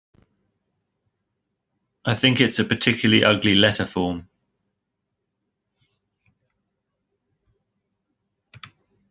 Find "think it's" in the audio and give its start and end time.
2.15-2.57